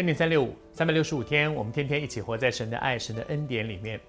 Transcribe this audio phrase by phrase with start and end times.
[0.00, 4.00] 恩典三六五，三百六十五天，我们天天一起活在神的爱、神的恩典里面。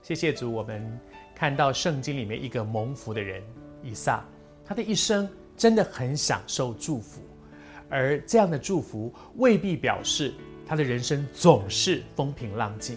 [0.00, 0.96] 谢谢主，我们
[1.34, 3.42] 看到圣经里面一个蒙福的人
[3.82, 4.24] 以撒，
[4.64, 7.20] 他的一生真的很享受祝福，
[7.88, 10.32] 而这样的祝福未必表示
[10.64, 12.96] 他的人生总是风平浪静。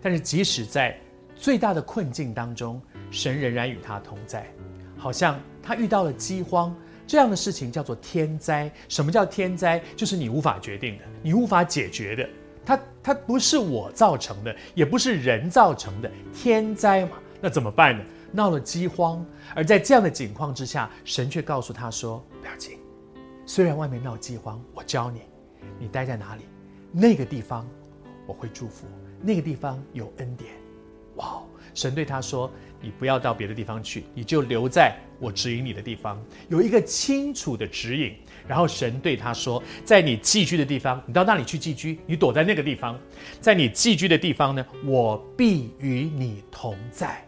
[0.00, 0.98] 但是即使在
[1.36, 2.80] 最大的困境当中，
[3.10, 4.50] 神仍然与他同在。
[4.96, 6.74] 好像他遇到了饥荒
[7.10, 8.70] 这样的事情，叫做天灾。
[8.88, 9.82] 什么叫天灾？
[9.96, 12.28] 就是你无法决定的，你无法解决的。
[12.64, 17.18] 它它不是我造成的，也不是人造成的天灾嘛？
[17.40, 18.04] 那怎么办呢？
[18.30, 22.78] 闹了饥荒，而在这样的境况之下，神却告诉他说：“不要紧，
[23.44, 25.22] 虽然外面闹饥荒，我教你，
[25.80, 26.42] 你待在哪里，
[26.92, 27.66] 那个地方
[28.24, 28.86] 我会祝福，
[29.20, 30.52] 那个地方有恩典。”
[31.16, 31.42] 哇！
[31.74, 38.14] 神对他说：“你不要到别的地方去，你就留在我指引你的地方，有一个清楚的指引。”
[38.48, 42.98] 然后神对他说：“在你寄居的地方，你到那里去寄居，你躲在那个地方，
[43.40, 47.24] 在你寄居的地方呢，我必与你同在。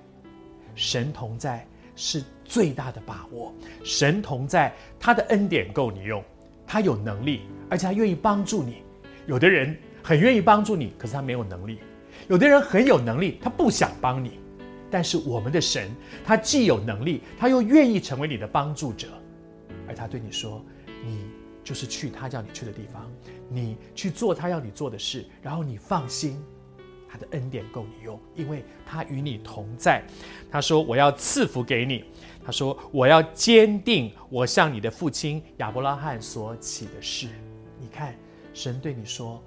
[0.75, 3.55] 神同在是最大的把握。
[3.85, 6.25] 神同在，他的恩典够你用，
[6.67, 8.79] 他有能力，而且他愿意帮助你。
[9.27, 11.79] 有的人很愿意帮助你，可是他没有能力。”
[12.29, 14.39] 有的人很有能力，他不想帮你，
[14.91, 15.91] 但是我们的神，
[16.25, 19.09] 他既有能力，他又愿意成为你的帮助者，
[19.89, 20.65] 而他对你说
[21.05, 21.27] ：“你
[21.65, 23.11] 就是去他叫你去的地方，
[23.49, 26.43] 你去做他要你做的事，然后你放心，
[27.09, 30.03] 他的恩典够你用，因为他与你同在。”
[30.51, 32.05] 他说：“我要赐福给你。”
[32.45, 37.29] 他说：“我要坚定我向你的父亲亚伯拉罕所起的誓。”
[37.79, 38.17] 你看，
[38.53, 39.43] 神对你说，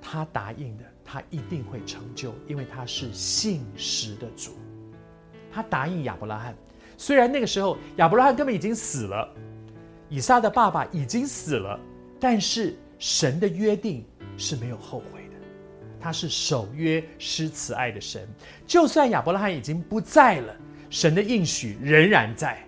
[0.00, 0.84] 他答应的。
[1.12, 4.52] 他一定会成就，因为他是信实的主。
[5.52, 6.56] 他答应亚伯拉罕，
[6.96, 9.28] 虽然那个时候亚伯拉罕根本已经死了，
[10.08, 11.78] 以撒的爸爸已经死了，
[12.18, 14.02] 但是神的约定
[14.38, 15.34] 是没有后悔的。
[16.00, 18.26] 他是守约施慈爱的神，
[18.66, 20.56] 就算亚伯拉罕已经不在了，
[20.88, 22.58] 神的应许仍然在。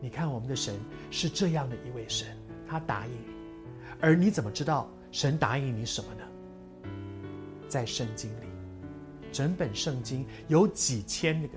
[0.00, 0.76] 你看，我们的神
[1.10, 2.28] 是这样的一位神，
[2.68, 3.12] 他答应，
[4.00, 6.22] 而你怎么知道神答应你什么呢？
[7.70, 8.46] 在圣经里，
[9.30, 11.48] 整本圣经有几千个，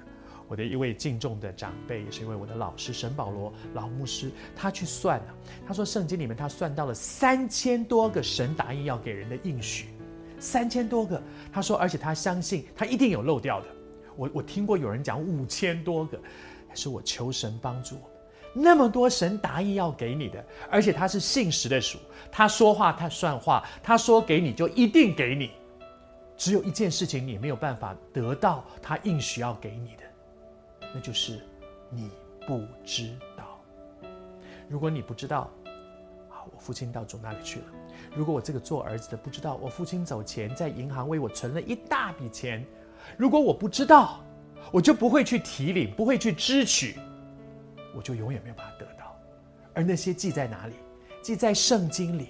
[0.47, 5.34] 我的一位敬重的长辈，也是一位我的老师沈保罗老牧师，他去算了，
[5.68, 9.88] 他说圣经里面他算到了三千多个神答应要给人的应许，
[10.40, 11.19] 三千多个，
[11.52, 13.68] 他说，而且他相信他一定有漏掉的，
[14.16, 16.19] 我我听过有人讲五千多个，
[16.69, 18.09] 还是我求神帮助我，
[18.53, 21.97] 那么多神答应要给你的，而且他是信实的主，
[22.31, 25.50] 他说话他算话，他说给你就一定给你。
[26.36, 30.04] 只有一件事情你没有办法得到他应许要给你的，
[30.94, 31.40] 那就是
[31.90, 32.10] 你
[32.46, 33.60] 不知道。
[34.68, 35.52] 如果你不知道，
[36.30, 37.66] 好，我父亲到主那里去了。
[38.16, 42.66] 如果我这个做儿子的不知道，我父亲走前在银行为我存了一大笔钱。
[43.18, 44.24] 如果我不知道，
[44.72, 46.98] 我就不会去提领，不会去支取，
[47.96, 49.16] 我就永远没有办法得到。
[49.74, 50.76] 而那些记在哪里？
[51.22, 52.30] 记在圣经里。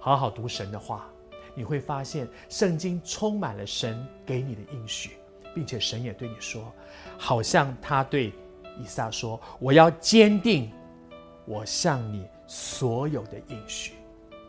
[0.00, 1.08] 好好读神的话。
[1.58, 5.16] 你会发现，圣经充满了神给你的应许，
[5.52, 6.72] 并且神也对你说，
[7.18, 8.32] 好像他对
[8.80, 10.70] 以撒说：“我要坚定
[11.44, 13.94] 我向你所有的应许，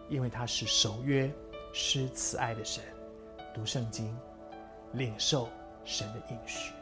[0.08, 1.34] 因为他是守约
[1.74, 2.84] 施慈爱的神。”
[3.56, 4.16] 读圣经，
[4.94, 5.50] 领受
[5.84, 6.74] 神的应许。